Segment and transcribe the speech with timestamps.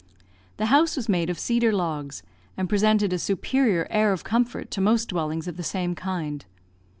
[0.57, 2.23] The house was made of cedar logs,
[2.57, 6.43] and presented a superior air of comfort to most dwellings of the same kind.